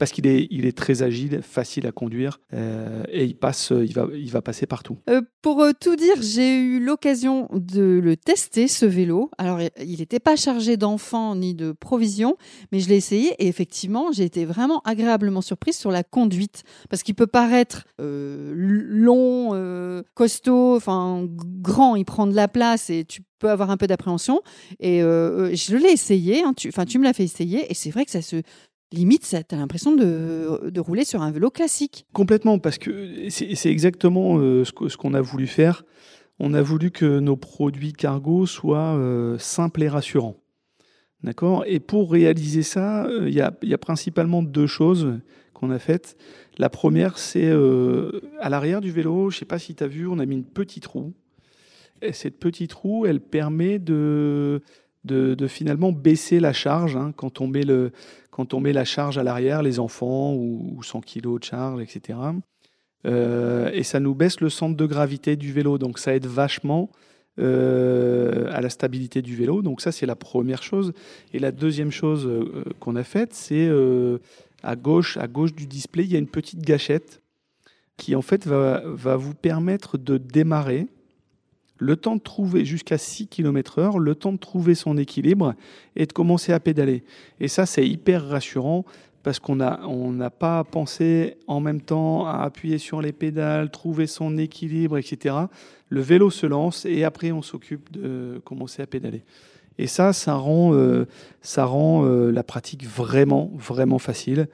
parce 0.00 0.12
qu'il 0.12 0.26
est, 0.26 0.76
très 0.76 1.02
agile, 1.02 1.43
facile 1.43 1.87
à 1.87 1.93
conduire 1.93 2.41
euh, 2.55 3.02
et 3.11 3.26
il, 3.26 3.37
passe, 3.37 3.70
il, 3.70 3.93
va, 3.93 4.41
passer 4.41 4.64
partout. 4.64 4.97
Euh, 5.11 5.20
pour 5.43 5.61
euh, 5.61 5.73
tout 5.79 5.94
dire, 5.94 6.14
j'ai 6.23 6.56
eu 6.56 6.81
l'occasion 6.81 7.49
de 7.52 8.00
le 8.02 8.17
tester, 8.17 8.67
ce 8.67 8.87
vélo. 8.87 9.31
Alors, 9.37 9.61
il 9.61 9.99
n'était 9.99 10.19
pas 10.19 10.37
chargé 10.37 10.78
d'enfants 10.78 11.37
ni 11.37 11.54
de 11.54 11.73
provisions, 11.73 12.38
mais 12.73 12.80
je 12.80 12.88
l'ai 12.88 12.97
essayé 12.97 13.35
et 13.38 13.47
effectivement, 13.47 14.11
j'ai 14.11 14.25
été 14.25 14.47
vraiment 14.47 14.80
agréablement 14.87 15.42
surprise 15.42 15.76
sur 15.76 15.90
la 15.90 16.02
conduite 16.02 16.62
parce 16.88 17.02
qu'il 17.02 17.14
peut 17.14 17.26
paraître 17.26 17.85
long, 17.99 20.02
costaud, 20.14 20.76
enfin 20.76 21.28
grand, 21.61 21.95
il 21.95 22.07
prend 22.07 22.26
de 22.26 22.35
la 22.35 22.49
place 22.49 22.88
et 22.88 23.04
tu 23.04 23.21
peux 23.38 23.50
avoir 23.50 23.71
un 23.71 23.76
peu 23.76 23.87
d'appréhension. 23.87 24.40
Et 24.78 25.00
je 25.00 25.76
l'ai 25.76 25.92
essayé, 25.92 26.42
hein, 26.42 26.54
tu, 26.57 26.73
tu 26.88 26.99
me 26.99 27.04
l'as 27.04 27.12
fait 27.12 27.25
essayer, 27.25 27.71
et 27.71 27.75
c'est 27.75 27.90
vrai 27.90 28.07
que 28.07 28.11
ça 28.11 28.23
se, 28.23 28.37
limite, 28.92 29.26
tu 29.28 29.54
as 29.54 29.59
l'impression 29.59 29.94
de, 29.94 30.80
rouler 30.80 31.04
sur 31.04 31.23
un 31.23 31.30
vélo 31.30 31.50
classique. 31.50 32.06
Complètement, 32.12 32.59
parce 32.59 32.78
que 32.78 33.28
c'est 33.28 33.70
exactement 33.70 34.38
euh, 34.38 34.64
ce 34.64 34.97
qu'on 34.97 35.14
a 35.14 35.20
voulu 35.20 35.47
faire. 35.47 35.85
On 36.38 36.54
a 36.54 36.62
voulu 36.62 36.90
que 36.90 37.20
nos 37.20 37.37
produits 37.37 37.92
cargo 37.92 38.47
soient 38.47 38.97
euh, 38.97 39.38
simples 39.38 39.82
et 39.82 39.88
rassurants. 39.88 40.37
D'accord? 41.23 41.64
Et 41.66 41.80
pour 41.80 42.11
réaliser 42.11 42.62
ça, 42.62 43.04
euh, 43.04 43.28
il 43.28 43.35
y, 43.35 43.42
a, 43.42 43.54
y, 43.62 43.75
a, 43.75 43.78
principalement 43.78 44.42
deux 44.42 44.66
choses 44.66 45.20
qu'on 45.52 45.70
a 45.70 45.78
faites. 45.78 46.16
La 46.56 46.70
première, 46.70 47.18
c'est 47.18 47.50
à 48.40 48.49
l'arrière 48.49 48.80
du 48.80 48.90
vélo, 48.90 49.30
je 49.30 49.37
ne 49.37 49.38
sais 49.40 49.44
pas 49.44 49.59
si 49.59 49.75
tu 49.75 49.85
as 49.85 49.87
vu, 49.87 50.06
on 50.06 50.18
a 50.18 50.26
mis 50.26 50.37
une 50.37 50.44
petite 50.44 50.87
roue. 50.87 51.12
Et 52.02 52.12
cette 52.12 52.38
petite 52.38 52.73
roue, 52.73 53.04
elle 53.04 53.20
permet 53.20 53.78
de, 53.78 54.62
de, 55.04 55.47
finalement 55.47 55.92
baisser 55.92 56.40
la 56.40 56.52
charge 56.52 56.97
hein, 56.97 57.12
quand 57.16 57.40
on 57.40 57.47
met 57.47 57.62
le, 57.62 57.92
quand 58.30 58.54
la 58.54 58.85
charge 58.85 59.19
à 59.19 59.23
l'arrière, 59.23 59.62
les 59.62 59.78
enfants 59.80 60.35
ou, 60.35 60.83
100 60.83 61.00
kg 61.02 61.38
de 61.38 61.45
charge, 61.45 61.83
etc. 61.83 62.19
Euh, 63.07 63.71
et 63.73 63.83
ça 63.83 64.00
nous 64.00 64.14
baisse 64.14 64.40
le 64.40 64.49
centre 64.49 64.76
de 64.76 64.87
gravité 64.87 65.37
du 65.37 65.52
vélo, 65.52 65.78
donc 65.78 65.99
ça 65.99 66.14
aide 66.14 66.26
vachement 66.26 66.90
euh, 67.38 68.50
à 68.50 68.61
la 68.61 68.69
stabilité 68.69 69.23
du 69.23 69.37
vélo. 69.37 69.62
Donc 69.62 69.80
ça, 69.80 69.92
c'est 69.92 70.07
la 70.07 70.16
première 70.16 70.62
chose. 70.62 70.92
Et 71.33 71.38
la 71.38 71.52
deuxième 71.52 71.90
chose 71.90 72.26
euh, 72.26 72.64
qu'on 72.78 72.97
a 72.97 73.04
faite, 73.04 73.35
c'est 73.35 73.71
à 74.62 74.76
gauche, 74.76 75.16
à 75.16 75.26
gauche 75.26 75.54
du 75.54 75.66
display, 75.66 76.04
il 76.04 76.12
y 76.12 76.16
a 76.16 76.19
une 76.19 76.28
petite 76.28 76.61
gâchette 76.61 77.23
qui 77.97 78.14
en 78.14 78.23
fait 78.23 78.47
va, 78.47 78.83
va 78.87 79.16
vous 79.16 79.35
permettre 79.35 79.99
de 79.99 80.16
démarrer 80.16 80.87
le 81.81 81.97
temps 81.97 82.15
de 82.15 82.21
trouver 82.21 82.65
jusqu'à 82.65 82.99
6 82.99 83.27
km/h, 83.27 83.99
le 83.99 84.15
temps 84.15 84.33
de 84.33 84.39
trouver 84.39 84.75
son 84.75 84.97
équilibre 84.97 85.55
et 85.97 86.07
de 86.07 86.13
commencer 86.13 86.53
à 86.53 86.61
pédaler. 86.61 87.03
Et 87.41 87.49
ça, 87.49 87.67
c'est 87.67 87.87
hyper 87.89 88.29
rassurant 88.29 88.85
parce 89.23 89.39
qu'on 89.39 89.57
n'a 89.57 89.81
on 89.87 90.17
pas 90.31 90.65
pensé 90.65 91.37
en 91.47 91.61
même 91.61 91.81
temps 91.81 92.27
à 92.27 92.43
appuyer 92.43 92.79
sur 92.79 93.03
les 93.03 93.13
pédales, 93.13 93.71
trouver 93.71 94.07
son 94.07 94.39
équilibre, 94.39 94.99
etc. 94.99 95.35
Le 95.89 96.01
vélo 96.01 96.31
se 96.31 96.47
lance 96.47 96.87
et 96.87 97.05
après 97.05 97.33
on 97.33 97.43
s'occupe 97.43 97.91
de 97.93 98.41
commencer 98.45 98.83
à 98.83 98.87
pédaler. 98.87 99.25
Et 99.79 99.87
ça, 99.87 100.13
ça 100.13 100.35
rend, 100.35 100.75
euh, 100.75 101.07
ça 101.41 101.65
rend 101.65 102.05
euh, 102.05 102.31
la 102.31 102.43
pratique 102.43 102.87
vraiment, 102.87 103.51
vraiment 103.55 103.99
facile. 103.99 104.49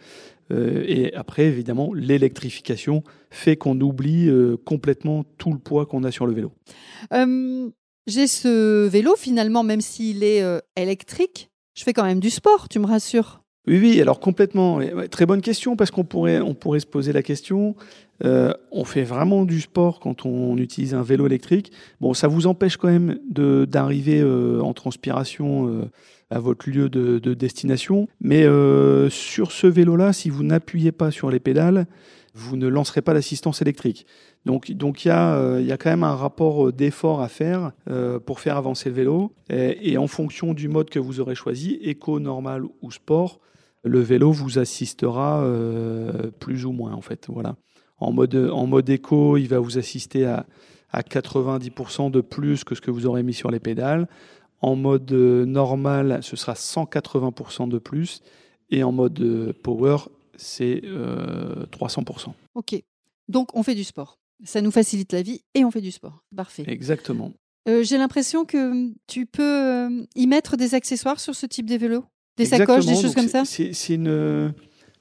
Euh, 0.50 0.84
et 0.86 1.12
après, 1.14 1.44
évidemment, 1.44 1.92
l'électrification 1.94 3.02
fait 3.30 3.56
qu'on 3.56 3.80
oublie 3.80 4.30
complètement 4.64 5.24
tout 5.38 5.52
le 5.52 5.58
poids 5.58 5.86
qu'on 5.86 6.04
a 6.04 6.10
sur 6.10 6.26
le 6.26 6.34
vélo. 6.34 6.52
J'ai 8.06 8.28
ce 8.28 8.86
vélo, 8.86 9.16
finalement, 9.16 9.64
même 9.64 9.80
s'il 9.80 10.22
est 10.22 10.42
électrique, 10.76 11.50
je 11.74 11.82
fais 11.82 11.92
quand 11.92 12.04
même 12.04 12.20
du 12.20 12.30
sport, 12.30 12.68
tu 12.68 12.78
me 12.78 12.86
rassures 12.86 13.42
oui, 13.68 13.80
oui, 13.80 14.00
alors 14.00 14.20
complètement. 14.20 14.78
Très 15.10 15.26
bonne 15.26 15.42
question 15.42 15.74
parce 15.74 15.90
qu'on 15.90 16.04
pourrait, 16.04 16.40
on 16.40 16.54
pourrait 16.54 16.78
se 16.78 16.86
poser 16.86 17.12
la 17.12 17.22
question. 17.22 17.74
Euh, 18.24 18.52
on 18.72 18.84
fait 18.84 19.04
vraiment 19.04 19.44
du 19.44 19.60
sport 19.60 20.00
quand 20.00 20.24
on 20.24 20.56
utilise 20.56 20.94
un 20.94 21.02
vélo 21.02 21.26
électrique. 21.26 21.72
Bon, 22.00 22.14
ça 22.14 22.28
vous 22.28 22.46
empêche 22.46 22.76
quand 22.76 22.88
même 22.88 23.18
d'arriver 23.28 24.20
euh, 24.20 24.60
en 24.60 24.72
transpiration 24.72 25.68
euh, 25.68 25.90
à 26.30 26.38
votre 26.38 26.68
lieu 26.68 26.88
de, 26.88 27.34
destination. 27.34 28.08
Mais 28.20 28.44
sur 29.10 29.52
ce 29.52 29.66
vélo-là, 29.66 30.12
si 30.12 30.30
vous 30.30 30.42
n'appuyez 30.42 30.92
pas 30.92 31.10
sur 31.10 31.30
les 31.30 31.40
pédales, 31.40 31.86
vous 32.34 32.56
ne 32.56 32.68
lancerez 32.68 33.00
pas 33.00 33.14
l'assistance 33.14 33.62
électrique. 33.62 34.06
Donc, 34.44 34.68
il 34.68 35.06
y 35.06 35.10
a, 35.10 35.60
y 35.60 35.72
a 35.72 35.76
quand 35.76 35.90
même 35.90 36.04
un 36.04 36.14
rapport 36.14 36.72
d'effort 36.72 37.20
à 37.20 37.28
faire 37.28 37.72
pour 38.26 38.40
faire 38.40 38.56
avancer 38.56 38.88
le 38.88 38.94
vélo. 38.96 39.32
Et, 39.50 39.96
en 39.98 40.08
fonction 40.08 40.52
du 40.52 40.68
mode 40.68 40.90
que 40.90 40.98
vous 40.98 41.20
aurez 41.20 41.36
choisi, 41.36 41.78
éco, 41.80 42.18
normal 42.18 42.64
ou 42.82 42.90
sport, 42.90 43.38
le 43.84 44.00
vélo 44.00 44.32
vous 44.32 44.58
assistera 44.58 45.46
plus 46.40 46.64
ou 46.64 46.72
moins 46.72 46.92
en 46.92 47.02
fait. 47.02 47.26
Voilà. 47.28 47.56
En 47.98 48.12
mode, 48.12 48.34
en 48.52 48.66
mode 48.66 48.88
éco, 48.90 49.36
il 49.36 49.48
va 49.48 49.58
vous 49.58 49.78
assister 49.78 50.26
à, 50.26 50.46
à 50.90 51.02
90% 51.02 52.10
de 52.10 52.20
plus 52.20 52.64
que 52.64 52.74
ce 52.74 52.80
que 52.80 52.90
vous 52.90 53.06
aurez 53.06 53.22
mis 53.22 53.34
sur 53.34 53.50
les 53.50 53.60
pédales. 53.60 54.08
En 54.60 54.76
mode 54.76 55.10
euh, 55.12 55.44
normal, 55.44 56.20
ce 56.22 56.36
sera 56.36 56.54
180% 56.54 57.68
de 57.68 57.78
plus. 57.78 58.22
Et 58.70 58.82
en 58.82 58.92
mode 58.92 59.20
euh, 59.20 59.52
power, 59.62 59.96
c'est 60.36 60.82
300%. 60.82 62.32
Ok. 62.54 62.82
Donc 63.28 63.54
on 63.54 63.62
fait 63.62 63.74
du 63.74 63.84
sport. 63.84 64.18
Ça 64.44 64.60
nous 64.60 64.70
facilite 64.70 65.12
la 65.12 65.22
vie 65.22 65.42
et 65.54 65.64
on 65.64 65.70
fait 65.70 65.80
du 65.80 65.90
sport. 65.90 66.22
Parfait. 66.34 66.64
Exactement. 66.66 67.32
J'ai 67.66 67.98
l'impression 67.98 68.44
que 68.44 68.92
tu 69.08 69.26
peux 69.26 70.06
y 70.14 70.26
mettre 70.26 70.56
des 70.56 70.74
accessoires 70.74 71.18
sur 71.18 71.34
ce 71.34 71.46
type 71.46 71.66
de 71.66 71.76
vélo 71.76 72.04
des 72.36 72.46
sacoches, 72.46 72.86
des 72.86 72.94
choses 72.94 73.14
comme 73.14 73.28
ça? 73.28 73.44
C'est 73.44 73.94
une, 73.94 74.52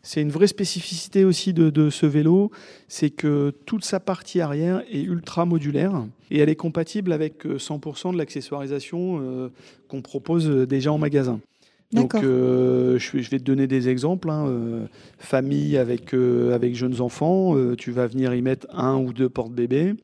c'est 0.06 0.22
une 0.22 0.30
vraie 0.30 0.48
spécificité 0.48 1.26
aussi 1.26 1.52
de, 1.52 1.90
ce 1.90 2.06
vélo, 2.06 2.52
c'est 2.88 3.10
que 3.10 3.52
toute 3.66 3.84
sa 3.84 4.00
partie 4.00 4.40
arrière 4.40 4.84
est 4.92 5.02
ultra 5.02 5.46
modulaire 5.46 6.06
et 6.30 6.38
elle 6.38 6.50
est 6.50 6.56
compatible 6.56 7.12
avec 7.12 7.44
100% 7.44 8.10
euh, 8.10 8.12
de 8.14 8.18
l'accessoirisation 8.20 9.20
euh, 9.20 9.50
qu'on 9.88 10.04
propose 10.04 10.48
déjà 10.48 10.92
en 10.92 11.00
magasin. 11.00 11.40
Donc, 11.92 12.14
euh, 12.14 13.00
je, 13.00 13.30
vais 13.30 13.40
te 13.40 13.44
donner 13.44 13.66
des 13.66 13.90
exemples. 13.90 14.30
Hein, 14.30 14.88
famille 15.18 15.76
avec, 15.76 16.14
avec 16.14 16.76
jeunes 16.76 17.02
enfants, 17.02 17.56
tu 17.76 17.92
vas 17.92 18.06
venir 18.06 18.36
y 18.36 18.44
mettre 18.44 18.68
un 18.72 18.98
ou 18.98 19.12
deux 19.12 19.30
porte-bébés. 19.30 19.96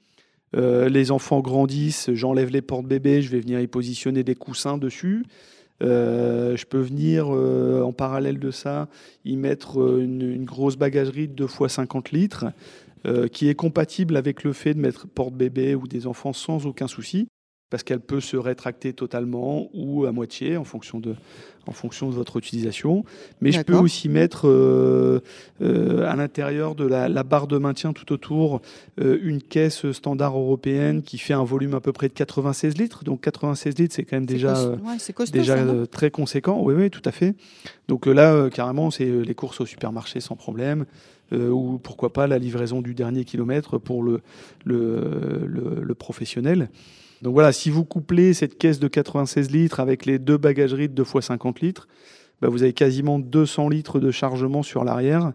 les 0.55 1.11
enfants 1.11 1.41
grandissent, 1.41 2.09
j'enlève 2.11 2.49
les 2.49 2.63
porte-bébés, 2.63 3.21
je 3.21 3.29
vais 3.29 3.39
venir 3.39 3.59
y 3.59 3.67
positionner 3.67 4.23
des 4.23 4.35
coussins 4.35 4.79
dessus. 4.79 5.25
Euh, 5.81 6.55
je 6.55 6.65
peux 6.65 6.79
venir 6.79 7.27
euh, 7.31 7.81
en 7.81 7.91
parallèle 7.91 8.39
de 8.39 8.51
ça 8.51 8.87
y 9.25 9.35
mettre 9.35 9.81
euh, 9.81 10.03
une, 10.03 10.45
grosse 10.45 10.77
bagagerie 10.77 11.27
de 11.27 11.33
2 11.33 11.47
fois 11.47 11.69
50 11.69 12.11
litres 12.11 12.45
qui 13.31 13.49
est 13.49 13.55
compatible 13.55 14.15
avec 14.15 14.43
le 14.43 14.53
fait 14.53 14.75
de 14.75 14.79
mettre 14.79 15.07
porte-bébé 15.07 15.73
ou 15.73 15.87
des 15.87 16.05
enfants 16.05 16.33
sans 16.33 16.67
aucun 16.67 16.85
souci 16.85 17.27
parce 17.71 17.83
qu'elle 17.83 18.01
peut 18.01 18.19
se 18.19 18.37
rétracter 18.37 18.93
totalement 18.93 19.69
ou 19.73 20.05
à 20.05 20.11
moitié 20.11 20.57
en 20.57 20.65
fonction 20.65 20.99
de, 20.99 21.15
en 21.65 21.71
fonction 21.71 22.09
de 22.09 22.13
votre 22.13 22.35
utilisation. 22.37 23.05
Mais 23.39 23.53
je 23.53 23.61
peux 23.61 23.77
aussi 23.77 24.09
mettre 24.09 24.47
euh, 24.47 25.21
euh, 25.61 26.05
à 26.05 26.17
l'intérieur 26.17 26.75
de 26.75 26.85
la, 26.85 27.23
barre 27.23 27.47
de 27.47 27.57
maintien 27.57 27.93
tout 27.93 28.11
autour 28.11 28.61
euh, 28.99 29.17
une 29.23 29.41
caisse 29.41 29.89
standard 29.93 30.37
européenne 30.37 31.01
qui 31.01 31.17
fait 31.17 31.33
un 31.33 31.45
volume 31.45 31.73
à 31.73 31.79
peu 31.79 31.93
près 31.93 32.09
de 32.09 32.13
96 32.13 32.77
litres. 32.77 33.05
Donc 33.05 33.21
96 33.21 33.77
litres, 33.77 33.95
c'est 33.95 34.03
quand 34.03 34.17
même 34.17 34.25
déjà, 34.25 34.75
déjà 35.31 35.57
très 35.89 36.11
conséquent. 36.11 36.61
Oui, 36.61 36.73
oui, 36.75 36.89
tout 36.89 37.01
à 37.05 37.11
fait. 37.11 37.35
Donc 37.87 38.05
là, 38.05 38.49
carrément, 38.49 38.91
c'est 38.91 39.05
les 39.05 39.33
courses 39.33 39.61
au 39.61 39.65
supermarché 39.65 40.19
sans 40.19 40.35
problème. 40.35 40.85
ou 41.31 41.79
pourquoi 41.81 42.11
pas 42.11 42.27
la 42.27 42.37
livraison 42.37 42.81
du 42.81 42.93
dernier 42.93 43.23
kilomètre 43.23 43.77
pour 43.77 44.03
le, 44.03 44.19
le, 44.65 45.45
le 45.81 45.95
professionnel. 45.95 46.69
Donc 47.21 47.33
voilà, 47.33 47.51
si 47.51 47.69
vous 47.69 47.85
couplez 47.85 48.33
cette 48.33 48.57
caisse 48.57 48.79
de 48.79 48.87
96 48.87 49.51
litres 49.51 49.79
avec 49.79 50.05
les 50.05 50.17
deux 50.17 50.37
bagageries 50.37 50.89
de 50.89 50.93
2 50.93 51.03
fois 51.03 51.21
50 51.21 51.61
litres, 51.61 51.87
bah 52.41 52.49
vous 52.49 52.63
avez 52.63 52.73
quasiment 52.73 53.19
200 53.19 53.69
litres 53.69 53.99
de 53.99 54.09
chargement 54.09 54.63
sur 54.63 54.83
l'arrière. 54.83 55.33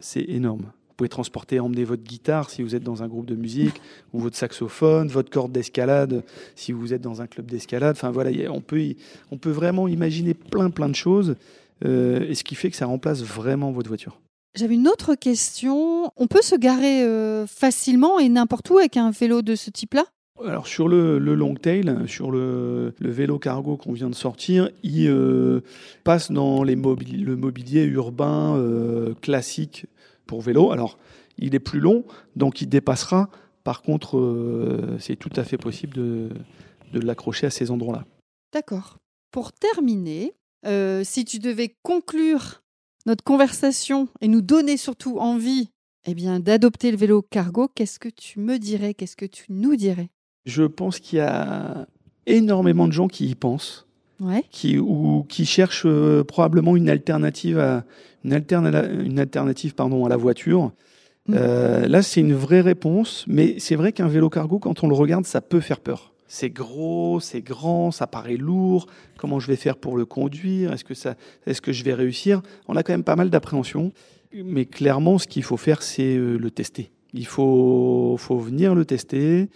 C'est 0.00 0.24
énorme. 0.28 0.62
Vous 0.62 0.94
pouvez 0.96 1.08
transporter, 1.10 1.60
emmener 1.60 1.84
votre 1.84 2.02
guitare 2.02 2.48
si 2.48 2.62
vous 2.62 2.74
êtes 2.74 2.82
dans 2.82 3.02
un 3.02 3.08
groupe 3.08 3.26
de 3.26 3.34
musique, 3.34 3.82
ou 4.14 4.18
votre 4.18 4.36
saxophone, 4.36 5.08
votre 5.08 5.28
corde 5.28 5.52
d'escalade 5.52 6.24
si 6.54 6.72
vous 6.72 6.94
êtes 6.94 7.02
dans 7.02 7.20
un 7.20 7.26
club 7.26 7.44
d'escalade. 7.44 7.96
Enfin 7.96 8.10
voilà, 8.10 8.30
on 8.50 8.62
peut, 8.62 8.94
on 9.30 9.36
peut 9.36 9.50
vraiment 9.50 9.88
imaginer 9.88 10.32
plein 10.32 10.70
plein 10.70 10.88
de 10.88 10.94
choses, 10.94 11.36
euh, 11.84 12.26
et 12.26 12.34
ce 12.34 12.44
qui 12.44 12.54
fait 12.54 12.70
que 12.70 12.76
ça 12.76 12.86
remplace 12.86 13.22
vraiment 13.22 13.72
votre 13.72 13.88
voiture. 13.88 14.18
J'avais 14.56 14.74
une 14.76 14.88
autre 14.88 15.16
question. 15.16 16.10
On 16.16 16.26
peut 16.28 16.40
se 16.40 16.54
garer 16.54 17.02
euh, 17.02 17.46
facilement 17.46 18.18
et 18.18 18.30
n'importe 18.30 18.70
où 18.70 18.78
avec 18.78 18.96
un 18.96 19.10
vélo 19.10 19.42
de 19.42 19.54
ce 19.54 19.68
type-là? 19.68 20.06
Alors 20.44 20.66
sur 20.66 20.88
le, 20.88 21.18
long 21.18 21.54
tail, 21.54 21.94
sur 22.06 22.30
le, 22.30 22.94
vélo 23.00 23.38
cargo 23.38 23.76
qu'on 23.76 23.92
vient 23.92 24.10
de 24.10 24.14
sortir, 24.14 24.70
il 24.82 25.08
euh, 25.08 25.60
passe 26.04 26.30
dans 26.30 26.62
les 26.62 26.74
le 26.74 27.36
mobilier 27.36 27.84
urbain 27.84 28.56
euh, 28.56 29.14
classique 29.22 29.86
pour 30.26 30.40
vélo. 30.40 30.70
Alors 30.70 30.98
il 31.38 31.54
est 31.54 31.60
plus 31.60 31.80
long, 31.80 32.04
donc 32.34 32.60
il 32.60 32.68
dépassera. 32.68 33.30
Par 33.64 33.82
contre, 33.82 34.18
euh, 34.18 34.96
c'est 35.00 35.16
tout 35.16 35.32
à 35.36 35.44
fait 35.44 35.58
possible 35.58 35.94
de, 35.94 36.28
de 36.92 37.00
l'accrocher 37.00 37.46
à 37.46 37.50
ces 37.50 37.70
endroits-là. 37.70 38.04
D'accord. 38.52 38.98
Pour 39.30 39.52
terminer, 39.52 40.34
si 41.04 41.24
tu 41.24 41.38
devais 41.38 41.76
conclure 41.82 42.62
notre 43.06 43.22
conversation 43.22 44.08
et 44.20 44.28
nous 44.28 44.40
donner 44.40 44.76
surtout 44.76 45.18
envie 45.18 45.70
eh 46.06 46.14
bien, 46.14 46.40
d'adopter 46.40 46.90
le 46.90 46.96
vélo 46.96 47.22
cargo, 47.22 47.68
qu'est-ce 47.74 47.98
que 47.98 48.08
tu 48.08 48.38
me 48.38 48.58
dirais 48.58 48.94
Qu'est-ce 48.94 49.16
que 49.16 49.26
tu 49.26 49.46
nous 49.50 49.76
dirais? 49.76 50.10
Je 50.46 50.62
pense 50.62 51.00
qu'il 51.00 51.18
y 51.18 51.22
a 51.22 51.86
énormément 52.26 52.86
de 52.88 52.92
gens 52.92 53.08
qui 53.08 53.28
y 53.28 53.34
pensent, 53.34 53.86
qui, 54.50 54.78
ou 54.78 55.26
qui 55.28 55.44
cherchent 55.44 55.84
euh, 55.84 56.24
probablement 56.24 56.74
une 56.76 56.88
alternative 56.88 57.58
à, 57.58 57.84
une, 58.24 58.32
une 59.04 59.18
alternative, 59.18 59.74
pardon, 59.74 60.06
à 60.06 60.08
la 60.08 60.16
voiture. 60.16 60.72
Mm. 61.28 61.34
Euh, 61.36 61.88
là, 61.88 62.02
c'est 62.02 62.20
une 62.20 62.34
vraie 62.34 62.62
réponse, 62.62 63.24
mais 63.28 63.56
c'est 63.58 63.76
vrai 63.76 63.92
qu'un 63.92 64.08
vélo 64.08 64.30
cargo, 64.30 64.58
quand 64.58 64.82
on 64.82 64.88
le 64.88 64.94
regarde, 64.94 65.26
ça 65.26 65.40
peut 65.40 65.60
faire 65.60 65.80
peur. 65.80 66.12
C'est 66.28 66.50
gros, 66.50 67.20
c'est 67.20 67.40
grand, 67.40 67.90
ça 67.92 68.06
paraît 68.06 68.36
lourd. 68.36 68.86
Comment 69.16 69.38
je 69.38 69.46
vais 69.46 69.56
faire 69.56 69.76
pour 69.76 69.96
le 69.96 70.06
conduire? 70.06 70.72
Est-ce 70.72 70.84
que, 70.84 70.94
ça, 70.94 71.14
est-ce 71.46 71.60
que 71.60 71.72
je 71.72 71.84
vais 71.84 71.94
réussir? 71.94 72.42
On 72.66 72.74
a 72.74 72.82
quand 72.82 72.92
même 72.92 73.04
pas 73.04 73.16
mal 73.16 73.30
d'appréhension. 73.30 73.92
Mais 74.34 74.64
clairement, 74.64 75.18
ce 75.18 75.28
qu'il 75.28 75.44
faut 75.44 75.56
faire, 75.56 75.82
c'est 75.82 76.16
euh, 76.16 76.36
le 76.36 76.50
tester. 76.50 76.90
Il 77.14 77.26
faut, 77.26 78.16
faut 78.18 78.38
venir 78.38 78.74
le 78.74 78.84
tester. 78.84 79.48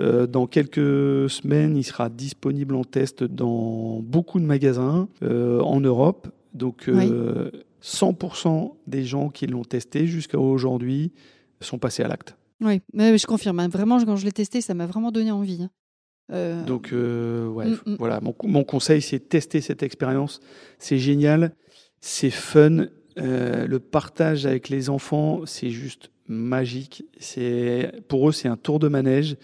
Euh, 0.00 0.26
dans 0.26 0.46
quelques 0.46 1.30
semaines, 1.30 1.76
il 1.76 1.84
sera 1.84 2.08
disponible 2.08 2.74
en 2.74 2.84
test 2.84 3.24
dans 3.24 4.00
beaucoup 4.00 4.38
de 4.40 4.44
magasins 4.44 5.08
euh, 5.22 5.60
en 5.60 5.80
Europe. 5.80 6.28
Donc, 6.52 6.88
100% 6.88 6.88
euh, 6.88 8.68
des 8.86 9.04
gens 9.04 9.30
qui 9.30 9.46
l'ont 9.46 9.64
testé 9.64 10.06
jusqu'à 10.06 10.38
aujourd'hui 10.38 11.12
sont 11.60 11.78
passés 11.78 12.02
à 12.02 12.08
l'acte. 12.08 12.36
Oui, 12.60 12.80
mais 12.92 13.16
je 13.16 13.26
confirme. 13.26 13.60
Hein. 13.60 13.68
Vraiment, 13.68 14.02
quand 14.04 14.16
je 14.16 14.24
l'ai 14.24 14.32
testé, 14.32 14.60
ça 14.60 14.74
m'a 14.74 14.86
vraiment 14.86 15.10
donné 15.10 15.30
envie. 15.30 15.62
Hein. 15.62 16.64
Donc, 16.66 16.88
ouais, 16.92 17.66
mm, 17.66 17.78
mm. 17.86 17.96
voilà. 17.98 18.20
Mon, 18.20 18.34
mon, 18.44 18.64
conseil, 18.64 19.00
c'est 19.00 19.20
tester 19.20 19.60
cette 19.60 19.82
expérience. 19.82 20.40
C'est 20.78 20.98
génial, 20.98 21.54
c'est 22.00 22.30
fun. 22.30 22.86
le 23.16 23.76
partage 23.78 24.44
avec 24.44 24.68
les 24.68 24.90
enfants, 24.90 25.42
c'est 25.46 25.70
juste 25.70 26.10
magique. 26.28 27.04
C'est 27.18 27.92
pour 28.08 28.28
eux, 28.28 28.32
c'est 28.32 28.48
un 28.48 28.56
tour 28.56 28.78
de 28.78 28.88
manège. 28.88 29.36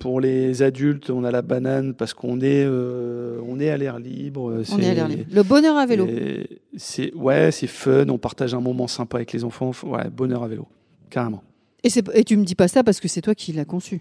Pour 0.00 0.18
les 0.20 0.62
adultes, 0.62 1.10
on 1.10 1.24
a 1.24 1.30
la 1.30 1.42
banane 1.42 1.92
parce 1.94 2.14
qu'on 2.14 2.40
est, 2.40 2.64
euh, 2.64 3.38
on 3.46 3.60
est 3.60 3.68
à 3.68 3.76
l'air 3.76 3.98
libre. 3.98 4.62
On 4.72 4.78
est 4.78 4.88
à 4.88 4.94
l'air 4.94 5.06
libre. 5.08 5.24
Le 5.30 5.42
bonheur 5.42 5.76
à 5.76 5.84
vélo. 5.84 6.08
C'est 6.76 7.14
ouais, 7.14 7.52
c'est 7.52 7.66
fun. 7.66 8.08
On 8.08 8.16
partage 8.16 8.54
un 8.54 8.60
moment 8.62 8.88
sympa 8.88 9.18
avec 9.18 9.32
les 9.34 9.44
enfants. 9.44 9.72
Ouais, 9.84 10.08
bonheur 10.10 10.42
à 10.42 10.48
vélo, 10.48 10.66
carrément. 11.10 11.42
Et, 11.84 11.88
et 12.14 12.24
tu 12.24 12.36
me 12.38 12.44
dis 12.44 12.54
pas 12.54 12.66
ça 12.66 12.82
parce 12.82 12.98
que 12.98 13.08
c'est 13.08 13.20
toi 13.20 13.34
qui 13.34 13.52
l'as 13.52 13.66
conçu. 13.66 14.00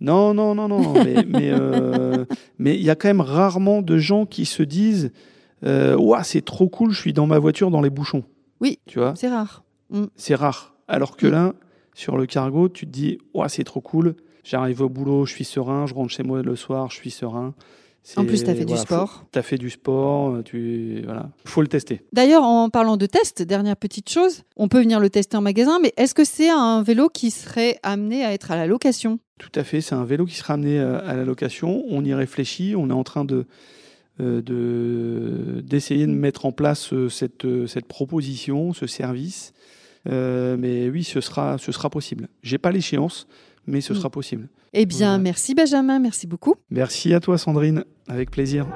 Non, 0.00 0.34
non, 0.34 0.56
non, 0.56 0.66
non. 0.66 0.94
mais 1.04 1.52
euh, 1.52 2.24
mais 2.58 2.74
il 2.74 2.82
y 2.82 2.90
a 2.90 2.96
quand 2.96 3.08
même 3.08 3.20
rarement 3.20 3.82
de 3.82 3.98
gens 3.98 4.26
qui 4.26 4.46
se 4.46 4.64
disent, 4.64 5.12
euh, 5.64 5.96
c'est 6.24 6.44
trop 6.44 6.68
cool. 6.68 6.90
Je 6.90 6.98
suis 7.00 7.12
dans 7.12 7.28
ma 7.28 7.38
voiture 7.38 7.70
dans 7.70 7.82
les 7.82 7.90
bouchons. 7.90 8.24
Oui, 8.60 8.80
Tu 8.86 8.98
vois, 8.98 9.14
c'est 9.16 9.28
rare. 9.28 9.62
Mm. 9.90 10.06
c'est 10.16 10.34
rare. 10.34 10.74
Alors 10.88 11.16
que 11.16 11.28
Mm. 11.28 11.30
là, 11.30 11.54
sur 11.94 12.16
le 12.16 12.26
cargo, 12.26 12.68
tu 12.68 12.86
te 12.86 12.90
dis, 12.90 13.18
ouais, 13.32 13.48
c'est 13.48 13.62
trop 13.64 13.80
cool. 13.80 14.16
J'arrive 14.44 14.80
au 14.82 14.88
boulot, 14.88 15.26
je 15.26 15.32
suis 15.32 15.44
serein. 15.44 15.86
Je 15.86 15.94
rentre 15.94 16.10
chez 16.12 16.22
moi 16.22 16.42
le 16.42 16.56
soir, 16.56 16.90
je 16.90 16.96
suis 16.96 17.10
serein. 17.10 17.54
En 18.16 18.24
plus, 18.24 18.42
tu 18.44 18.48
as 18.50 18.54
fait 18.54 18.60
du 18.60 18.68
voilà, 18.72 18.80
sport. 18.82 19.24
T'as 19.30 19.42
fait 19.42 19.58
du 19.58 19.68
sport, 19.68 20.38
tu 20.42 21.02
voilà, 21.04 21.28
faut 21.44 21.60
le 21.60 21.68
tester. 21.68 22.00
D'ailleurs, 22.14 22.42
en 22.44 22.70
parlant 22.70 22.96
de 22.96 23.04
test, 23.04 23.42
dernière 23.42 23.76
petite 23.76 24.08
chose, 24.08 24.42
on 24.56 24.68
peut 24.68 24.80
venir 24.80 25.00
le 25.00 25.10
tester 25.10 25.36
en 25.36 25.42
magasin, 25.42 25.78
mais 25.82 25.92
est-ce 25.98 26.14
que 26.14 26.24
c'est 26.24 26.48
un 26.48 26.82
vélo 26.82 27.10
qui 27.10 27.30
serait 27.30 27.78
amené 27.82 28.24
à 28.24 28.32
être 28.32 28.50
à 28.52 28.56
la 28.56 28.66
location? 28.66 29.18
Tout 29.38 29.52
à 29.54 29.64
fait, 29.64 29.82
c'est 29.82 29.94
un 29.94 30.04
vélo 30.04 30.24
qui 30.24 30.34
sera 30.34 30.54
amené 30.54 30.80
euh, 30.80 30.98
à 31.06 31.14
la 31.14 31.24
location. 31.26 31.84
On 31.90 32.02
y 32.02 32.14
réfléchit, 32.14 32.74
on 32.74 32.88
est 32.88 32.94
en 32.94 33.04
train 33.04 33.26
de 33.26 33.44
euh, 34.20 34.40
de- 34.42 35.60
d'essayer 35.60 36.06
de 36.06 36.12
mettre 36.12 36.46
en 36.46 36.52
place 36.52 36.92
euh, 36.94 37.08
cette, 37.10 37.46
cette 37.66 37.86
proposition, 37.86 38.72
ce 38.72 38.86
service. 38.86 39.52
Euh, 40.08 40.56
mais 40.58 40.88
oui, 40.88 41.04
ce 41.04 41.20
sera, 41.20 41.58
ce 41.58 41.70
sera 41.72 41.90
possible. 41.90 42.28
J'ai 42.42 42.56
pas 42.58 42.72
l'échéance, 42.72 43.26
mais 43.66 43.80
ce 43.80 43.92
Mm. 43.92 43.96
sera 43.96 44.10
possible. 44.10 44.48
Eh 44.72 44.86
bien, 44.86 45.08
Voilà. 45.10 45.18
merci 45.18 45.54
Benjamin, 45.54 45.98
merci 45.98 46.26
beaucoup. 46.26 46.54
Merci 46.70 47.12
à 47.14 47.20
toi, 47.20 47.38
Sandrine, 47.38 47.84
avec 48.08 48.30
plaisir. 48.30 48.66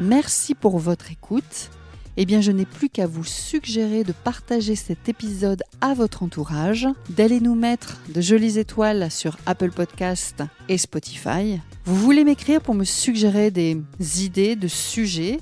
Merci 0.00 0.54
pour 0.54 0.78
votre 0.78 1.10
écoute. 1.10 1.70
Eh 2.16 2.26
bien, 2.26 2.40
je 2.40 2.52
n'ai 2.52 2.64
plus 2.64 2.88
qu'à 2.90 3.08
vous 3.08 3.24
suggérer 3.24 4.04
de 4.04 4.12
partager 4.12 4.76
cet 4.76 5.08
épisode 5.08 5.64
à 5.80 5.94
votre 5.94 6.22
entourage, 6.22 6.86
d'aller 7.10 7.40
nous 7.40 7.56
mettre 7.56 7.98
de 8.14 8.20
jolies 8.20 8.56
étoiles 8.60 9.10
sur 9.10 9.36
Apple 9.46 9.72
Podcast 9.72 10.44
et 10.68 10.78
Spotify. 10.78 11.58
Vous 11.84 11.96
voulez 11.96 12.22
m'écrire 12.22 12.60
pour 12.60 12.76
me 12.76 12.84
suggérer 12.84 13.50
des 13.50 13.82
idées 14.24 14.54
de 14.54 14.68
sujets, 14.68 15.40